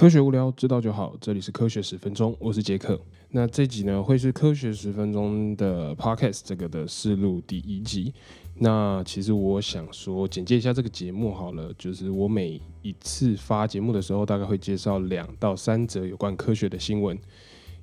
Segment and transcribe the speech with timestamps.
[0.00, 1.14] 科学无聊，知道就好。
[1.20, 2.98] 这里是科学十分钟，我是杰克。
[3.32, 8.14] 那这集呢，会是科学十分钟的 podcast 这个的试录第一集。
[8.54, 17.18] 那其实我想说，简介一下这个节目好了，就是我每一次发节目的时候，大概会介绍两到三则有关科学的新闻，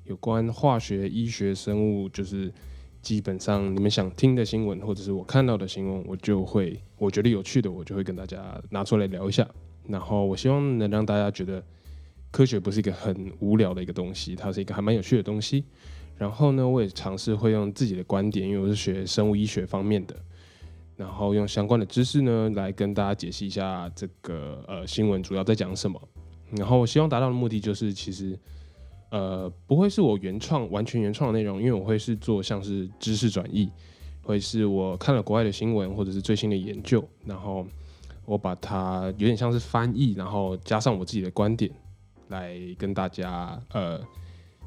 [0.06, 2.52] 有关化学、医学、生物，就是
[3.00, 9.48] 基本上你们想听的新闻，或者是我看到的新闻，我就会我觉得有趣的，我就会跟大家拿出来聊一下。
[9.86, 11.62] 然后我希望能让大家觉得。
[12.30, 15.64] 科学不是一个很无聊的一个东西，它是一个还蛮有趣的东西。
[16.16, 20.16] 然后呢，我也尝试会用自己的观点，因为我是学生物医学方面的，
[20.96, 26.00] 然后用相关的知识呢来跟大家解析一下这个呃新闻主要在讲什么。
[26.50, 28.36] 然后我希望达到的目的就是，其实
[29.10, 33.70] 呃不会是我原创完全原创的内容，因为我会是做像是知识转译，
[34.20, 37.64] 会是我看了国外的新闻或者是最新的研究，然后
[38.24, 41.70] 我把它有点像是翻译，然后加上我自己的观点。
[42.28, 43.98] 来跟大家呃，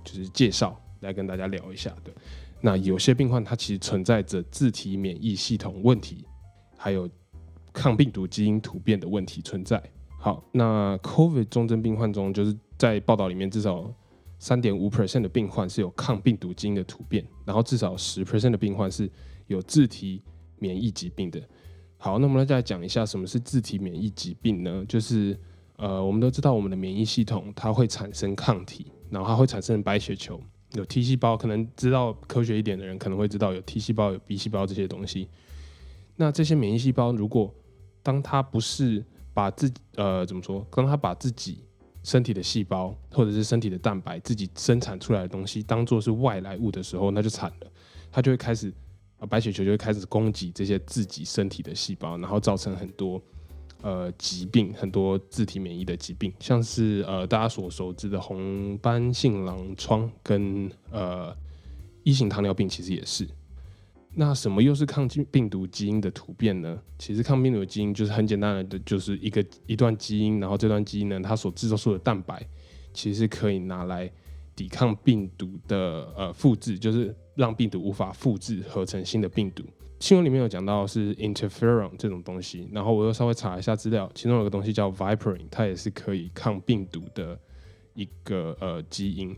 [0.03, 2.11] 就是介绍，来跟大家聊一下的。
[2.61, 6.25] 那有些病患他其实存在着自体免疫系统问题，
[6.77, 7.09] 还有
[7.73, 9.81] 抗病毒基因突变的问题存在。
[10.19, 13.91] 好，那 COVID 重症病患中，就是在报道里面至少
[14.37, 19.09] 三点五 percent 的病患是有抗病毒基因的突变，然后至少十 percent 的病患是
[19.47, 20.21] 有自体
[20.59, 21.41] 免疫疾病的。
[21.97, 24.85] 好，那我们再来讲一下什么是自体免疫疾病呢？
[24.87, 25.35] 就是
[25.81, 30.39] 呃，我们都知道我们的免疫系统它会产生抗体，然后它会产生白血球，
[30.73, 31.35] 有 T 细胞。
[31.35, 35.27] 可能知道科学一点的人可能会知道有 T 细胞、有 B 细胞这些东西。
[36.17, 37.51] 那这些免疫细胞，如果
[38.03, 41.63] 当它不是把自己呃怎么说，当它把自己
[42.03, 47.71] 身体的细胞或者是身体的蛋白自己生产出来的东西当做是外来物的时候，那就惨了。
[48.11, 48.71] 它就会开始
[49.17, 53.19] 啊，白血球就会开始攻击这些自己身体的细胞，然后造成很多。
[53.81, 61.35] 呃，疾病很多自体免疫的疾病，像是呃大家所熟知的红斑性狼疮跟呃
[62.03, 63.27] 一型糖尿病，其实也是。
[64.13, 66.79] 那什么又是抗病毒基因的突变呢？
[66.99, 72.45] 其实抗病毒基因就是很简单的，就是一个一段基因，然后这段基因呢，它所制造出的蛋白，
[72.93, 74.11] 其实可以拿来
[74.55, 79.63] 抵抗病毒的呃复制，就是让病毒无法复制合成新的病毒。
[80.01, 87.37] 新闻里面有讲到是 interferon 这种东西，然后我又稍微查一下资料，其中有个东西叫 viperin，它也是可以抗病毒的
[87.93, 89.37] 一个呃基因。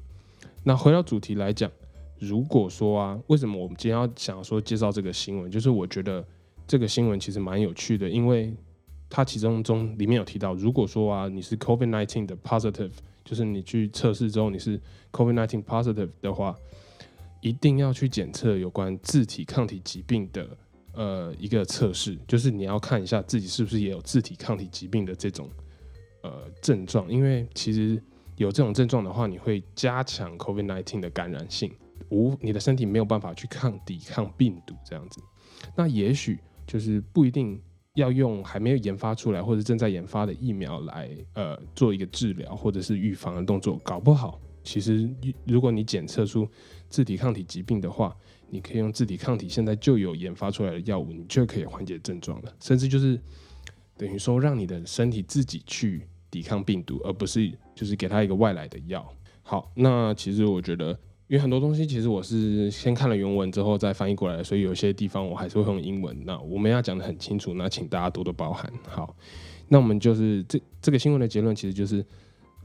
[0.63, 1.69] 那回到主题来讲，
[2.17, 5.51] 如果说啊，为什么我们今天要想说介绍这个新闻？
[5.51, 6.25] 就是我觉得
[6.65, 8.55] 这个新闻其实蛮有趣的，因为
[9.09, 12.91] 它其中中里面有提到，如果说啊你是 COVID-19 的 positive，
[13.25, 14.79] 就是你去测试之后你是
[15.11, 16.55] COVID-19 positive 的话。
[17.43, 20.57] 一定要去检测有关自体抗体疾病的
[20.93, 25.49] 呃一个测试，就是你要看一下自己是不是也有自体抗体疾病的这种
[26.21, 28.01] 呃症状，因为其实
[28.37, 31.69] 有这种症状的话，你会加强 COVID-19 的感染性，
[32.09, 35.21] 无你的身体没有办法去抗抵抗病毒这样子。
[35.75, 37.61] 那也许就是不一定
[37.95, 45.09] 要用还没有研发出来或者正在研发的疫苗来呃做一个治疗或者是预防的动作，搞不好其实
[45.45, 46.47] 如果你检测出
[46.89, 48.15] 自体抗体疾病的话，
[48.49, 52.53] 你可以用自体抗体现在就有研发出来的药物，你就可以缓解症状了。
[52.59, 53.19] 甚至就是
[53.97, 59.07] 等于说，让你的身体自己去抵抗病毒，而不是就是给他一个外来的药。
[59.41, 60.91] 好，那其实我觉得，
[61.27, 66.15] 因为很多东西其实我是先看了原文之后再翻译过来，所以有些地方我还是会用英文。
[66.25, 68.71] 那我们要讲的很清楚，那请大家多多包涵。
[68.87, 69.15] 好，
[69.67, 72.05] 那我们就是这这个新闻的结论，其实就是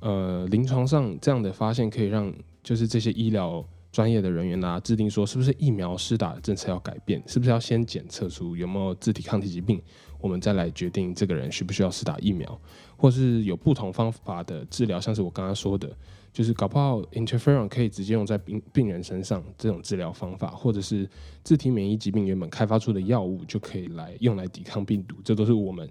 [0.00, 2.32] 呃，临床上这样的发现可以让
[2.62, 3.64] 就是这些医疗。
[3.90, 9.80] 专业的人员啊，制定说是不是疫苗施打的政策要改变，是不是要先检测出有没有自体抗体疾病，
[10.20, 12.60] 我们再来决定这个人需不需要施打疫苗，
[12.98, 15.90] 或是有不同方法的治疗，像是我刚刚说的，
[16.34, 21.08] 就是搞不好 interferon 可以直接用在病病人身上这种治疗方法，或者是
[21.42, 25.88] 自体免疫疾病原本开发出的药物就可以来用来抵抗病毒，这都是我们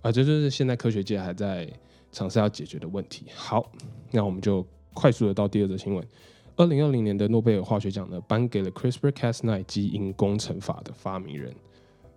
[0.00, 1.68] 啊，这就是现在科学界还在
[2.12, 3.26] 尝试要解决的问题。
[3.34, 3.72] 好，
[4.12, 4.64] 那我们就
[4.94, 6.06] 快速的到第二则新闻。
[6.54, 11.52] 二零二零年的诺贝尔化学奖呢，颁给了 CRISPR-Cas9 基因工程法的发明人。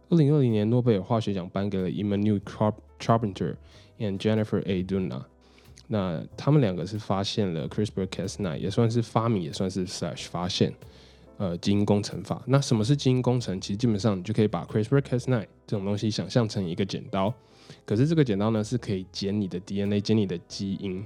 [0.09, 2.39] 二零二零年诺贝尔化学奖颁给了 Emmanuel
[2.99, 3.55] Carpenter
[3.97, 4.83] and Jennifer A.
[4.83, 5.23] Doudna。
[5.87, 10.73] 那他们两个是发现了 CRISPR-Cas9，也算是发明，也算是 slash 发现。
[11.37, 12.41] 呃，基因工程法。
[12.45, 13.59] 那什么是基因工程？
[13.59, 17.33] 其实基本上你就可以把 CRISPR-Cas9 这种东西想象成一个剪刀。
[17.85, 21.05] 可是这个剪刀呢，是可以剪你的 DNA，剪你的基因。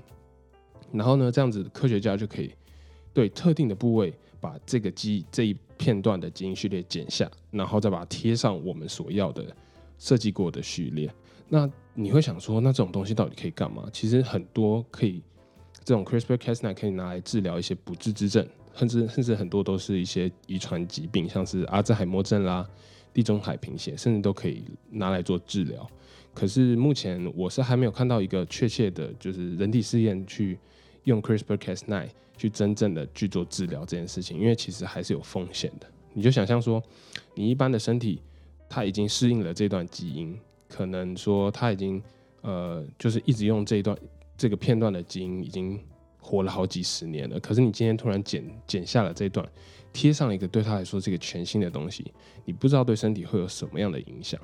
[0.92, 2.52] 然后呢，这样子科学家就可以。
[3.12, 9.44] 对特定的部位，把这个基这一片段的基因序列剪下，然后再把它贴上我们所要的
[9.98, 11.12] 设计过的序列。
[11.48, 13.90] 那你会想说，那这种东西到底可以干嘛？
[13.92, 15.24] 其实很多可以
[15.90, 22.64] 这种 CRISPR-Cas9 可以拿来治疗一些不治之症，甚至甚至很多都是一些遗传疾病，像是阿兹海默症啦、
[23.12, 25.90] 地中海贫血，甚至都可以拿来做治疗。
[26.32, 30.60] 可是目前我是还没有看到一个确切的，就是人体试验去
[31.06, 32.08] 用 CRISPR-Cas9
[32.38, 35.88] 去真正的去做治疗这件事情，因为其实还是有风险的。
[36.14, 36.80] 你就想象说，
[37.34, 38.22] 你一般的身体，
[38.70, 42.00] 它已经适应了这段基因，可能说它已经
[42.42, 43.98] 呃，就是一直用这一段
[44.40, 45.78] 这个片段的基因已经
[46.18, 47.38] 活了好几十年了。
[47.42, 49.46] 可是你今天突然剪剪下了这段，
[49.92, 52.14] 贴上了一个对他来说这个全新的东西，
[52.46, 54.40] 你不知道对身体会有什么样的影响。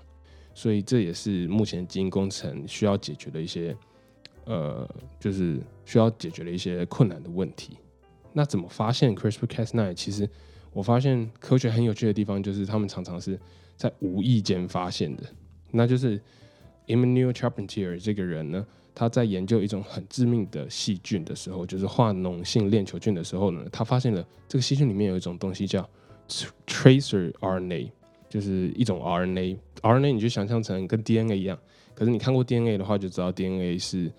[0.54, 3.76] 所以这也是目前基因工程需要解决的一些
[4.44, 4.88] 呃，
[5.20, 7.78] 就是需要解决的一些困难的问题。
[8.34, 9.94] 那怎么发现 CRISPR-Cas9？
[9.94, 10.30] 其实
[10.74, 13.40] 我发现科学很有趣的地方，就是他们常常是
[13.78, 15.24] 在无意间发现的。
[15.72, 16.22] 那就是
[16.88, 18.66] Emmanuel Charpentier 这个人呢，
[18.96, 25.88] 他在研究一种很致命的细菌的时候，就是化脓性链球菌的时候呢，他发现了这个细菌里面有一种东西叫
[26.66, 27.92] tracer RNA，
[28.30, 29.58] 就是一种 RNA。
[29.82, 31.60] RNA 你就想象成跟 DNA 一样，
[31.94, 34.12] 可是你看过 DNA 的话，就知道 DNA 是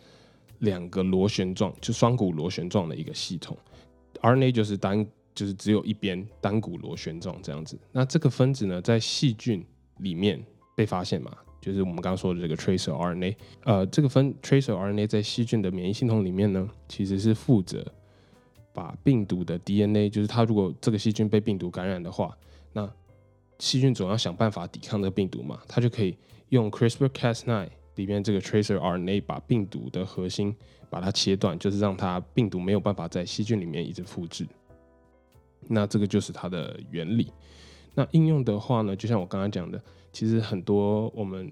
[0.58, 3.56] 两个螺旋状，就双股螺旋状的一个系统。
[4.20, 7.78] RNA 就是单，就是只有一边单股螺旋状这样子。
[7.92, 9.64] 那这个分子呢，在细菌
[9.98, 10.44] 里面
[10.74, 13.36] 被发现嘛，就是我们刚刚说的这个 tracer RNA。
[13.64, 17.84] 呃，这个分 tracer RNA 在细菌的免疫系统里面呢，其实是负责
[18.72, 22.36] 把病毒的 DNA，就是它如果这个细菌被病毒感染的话，
[22.72, 22.90] 那
[23.58, 26.16] 细菌总要想办法抵抗这个病毒嘛，它就可以
[26.50, 30.54] 用 CRISPR-Cas9 里面这个 tracer RNA 把病毒的核心。
[30.88, 34.46] 把它切断，就是让它病毒没有办法在细菌里面一直复制。
[35.66, 37.32] 那这个就是它的原理。
[37.96, 39.82] 那应用的话呢，就像我刚刚讲的，
[40.12, 41.50] 其实很多我们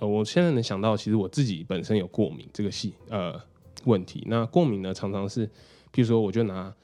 [0.00, 3.40] 呃，我现在能想到，其实我自己本身有过敏这个系呃
[3.84, 4.24] 问题。
[4.26, 5.46] 那过敏呢，常常是，
[5.92, 6.74] 譬如说，我就拿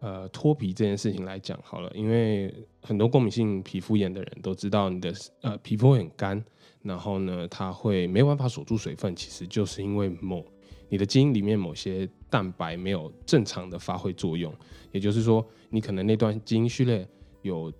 [0.00, 2.52] 呃脱皮这件事情来讲好了，因为
[2.82, 6.44] 很多过敏性皮肤炎的人都知道，你的呃皮肤会很干，
[6.82, 10.44] 然后呢，它会没办法锁住水分，其实就是因为某
[10.88, 14.52] 你的基因里面某些蛋白没有正常的发挥作用，
[14.90, 17.06] 也就是说，你可能那段基因序列
[17.42, 17.72] 有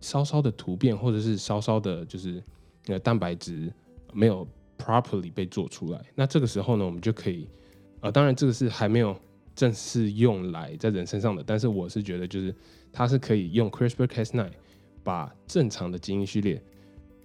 [0.00, 2.42] 稍稍的突变，或者是稍稍的，就是
[2.86, 3.72] 呃蛋白质
[4.12, 4.46] 没有
[4.78, 6.00] properly 被做出来。
[6.14, 7.48] 那这个时候呢，我们就可以，
[8.00, 9.16] 呃，当然这个是还没有
[9.54, 12.54] 正式用来在人身上的，但是我是觉得，就是
[12.92, 14.50] 它是可以用 CRISPR-Cas9
[15.02, 16.62] 把正常的基因序列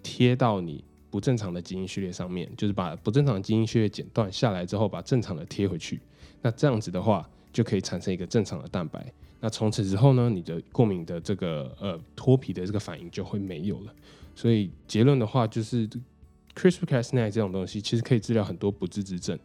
[0.01, 0.83] 贴到你。
[1.11, 5.99] 不正常的基因序列上面，就是把不正常的基因序列剪断下来之后，把正常的贴回去。
[6.41, 9.13] 那这样子的话，就可以产生一个正常的蛋白。
[9.41, 13.93] 那从此之后呢，你的过敏的这个呃脱皮的这个反应就会没有了。
[14.33, 15.89] 所以结论的话，就是
[16.55, 19.37] CRISPR-Cas9 这种东西其实可以治疗很多不治之症。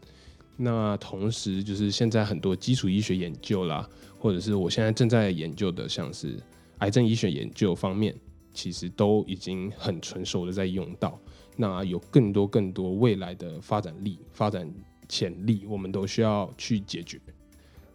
[0.59, 3.89] 那同时，就是现在很多基础医学研究啦，
[4.19, 6.39] 或者是我现在正在研究的，像是
[6.79, 8.15] 癌症医学研究方面，
[8.55, 11.19] 其实都已经很成熟的在用到。
[11.57, 14.71] 那有更多更多未来的发展力、发展
[15.09, 17.21] 潜力，我们都需要去解决，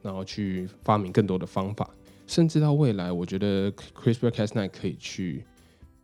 [0.01, 1.89] 然后去发明更多的方法，
[2.27, 5.45] 甚至到未来，我觉得 CRISPR-Cas9 可以去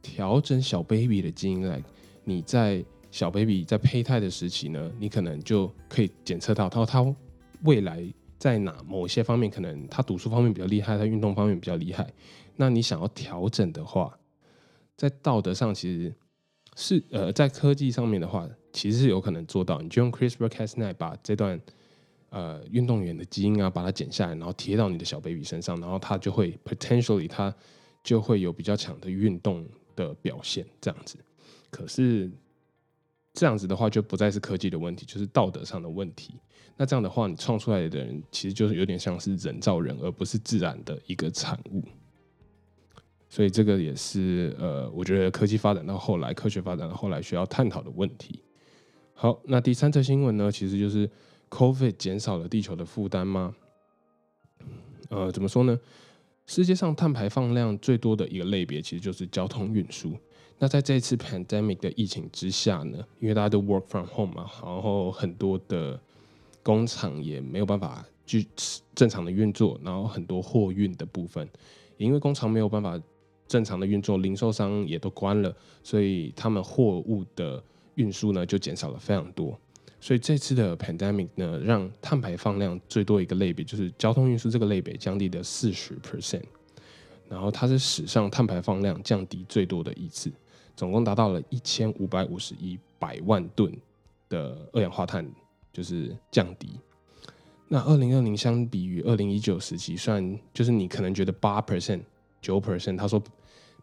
[0.01, 1.81] 调整小 baby 的基因来。
[2.23, 7.15] 你在小 baby 在胚胎的时期呢，你可能就可以检测到他他
[7.63, 8.03] 未来
[8.37, 12.11] 在哪某些方面，可能他读书方面比较厉害，他运动方面比较厉害。
[12.55, 14.17] 那你想要调整的话，
[14.95, 16.13] 在道德上其实。
[16.79, 19.81] 是呃，在科技上面的话，其实是有可能做到。
[19.81, 21.59] 你就用 CRISPR-Cas9 把这段
[22.29, 27.53] 呃运动员的基因啊，把它剪下来，然后贴到你的小 baby 身上，然后它就会 potentially 它
[28.03, 29.65] 就会有比较强的运动
[29.95, 31.17] 的表现，这样子。
[31.69, 32.31] 可是
[33.33, 36.35] 这样子的话，就不再是科技的问题，就是道德上的问题。
[36.75, 41.83] 那这样的话，你创出来的人其实就是有点像是人造人，而不是自然的一个产物。
[43.29, 48.41] 所以这个也是呃，我觉得科技发展到后来，科学发展到后来需要探讨的问题。
[49.13, 51.09] 好，那第三则新闻呢，其实就是
[51.49, 53.55] COVID 减少了地球的负担吗？
[55.09, 55.79] 呃，怎么说呢？
[56.45, 60.13] 世界上碳排放量最多的一个类别，其实就是交通运输。
[60.59, 65.99] 那在这次 pandemic 的疫情之下呢，因为大家都 work from home 嘛，然后很多的
[66.63, 68.47] 工厂也没有办法去
[68.95, 71.47] 正常的运作，然后很多货运的部分，
[71.97, 72.99] 因为工厂没有办法。
[73.47, 77.63] 正常的运作，零售商也都关了，所以他们货物的
[77.95, 79.57] 运输呢就减少了非常多。
[79.99, 86.43] 所以这次的 pandemic 呢，让碳排放量最多一个类别就是交通运输这个类别降低的四十 percent，
[87.27, 90.31] 然后它是史上碳排放量降低最多的一次，
[90.75, 93.75] 总共达到了一千五百五十一百万吨
[94.29, 95.27] 的二氧化碳
[95.73, 96.69] 就是降低。
[97.67, 102.01] 那二零二零相比于二零一九时期，算就是你可能觉得八 percent、
[102.41, 103.21] 九 percent，他说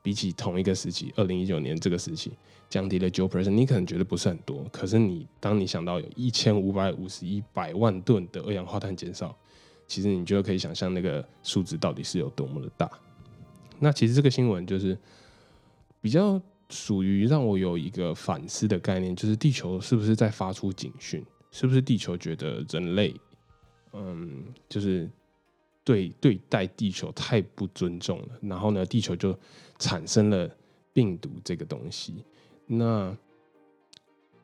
[0.05, 2.31] 比起同一个时期，二零一九年这个时期
[2.69, 4.63] 降低了九 percent，你可能觉得不是很多。
[4.71, 9.35] 可是你当你想到有一千五百五十一百万吨的二氧化碳减少，
[9.87, 12.91] 其实你就可以想象那个数字到底是有多么的大。
[13.79, 14.95] 那其实这个新闻就是
[16.03, 21.25] 比较属于让我有一个反思的概念，就是地球是不是在发出警讯？
[21.51, 23.15] 是不是地球觉得人类？
[23.95, 25.09] 嗯，就是
[25.85, 29.39] 对对待地球太不尊重了，然后呢，地球就
[29.79, 30.51] 产生了
[30.93, 32.25] 病毒这个东西，
[32.67, 33.15] 那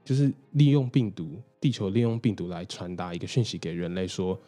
[0.04, 4.38] 就是利用病毒，地球利用病毒来传达一个讯息给人类，说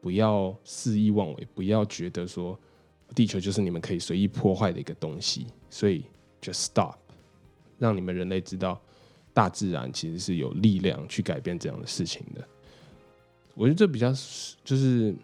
[0.00, 2.58] 不要肆意妄为，不要觉得说
[3.14, 6.04] 地球就是你们可以随意破坏的一个东西，所以
[6.40, 6.96] 就 stop，
[7.78, 8.78] 让你们人类知道
[9.32, 12.46] 大自然其实是有力量去改变这样的事情的。
[13.54, 14.12] 我觉得这比较
[14.64, 15.14] 就是，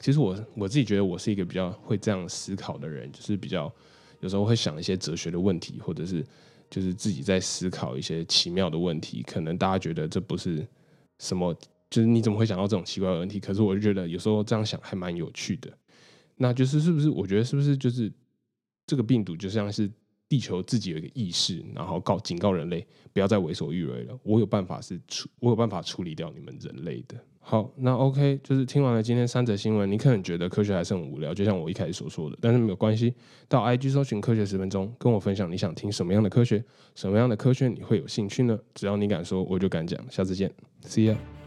[0.00, 3.72] 其实我我自己觉得我是一个比较会这样思考的人，就是比较
[4.20, 6.26] 有时候会想一些哲学的问题，或者是
[6.70, 9.22] 就是自己在思考一些奇妙的问题。
[9.22, 10.66] 可能大家觉得这不是
[11.18, 11.54] 什么，
[11.90, 13.38] 就是你怎么会想到这种奇怪的问题？
[13.38, 15.70] 可是我就觉得有时候这样想还蛮有趣的。
[16.36, 17.10] 那就是是不是？
[17.10, 18.10] 我觉得是不是就是
[18.86, 19.90] 这个病毒就像是
[20.30, 24.18] 地球自己有一个意识，然后告警告人类不要再为所欲为了。
[24.22, 27.22] 我有办法是处，我有办法处理掉你们人类的。
[27.42, 33.12] 好，那 OK，就是听完了今天三则新闻，你可能觉得科学还是很无聊，就像我一开始所说的，但是没有关系，
[33.48, 36.62] 到 IG 搜寻科学十分钟，跟我分享你想听什么样的科学，
[36.94, 38.56] 什么样的科学你会有兴趣呢？
[38.74, 39.98] 只要你敢说，我就敢讲。
[40.10, 40.52] 下次见
[40.84, 41.39] ，See you。